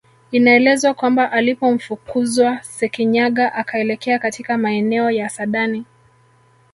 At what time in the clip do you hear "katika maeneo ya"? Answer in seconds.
4.19-5.29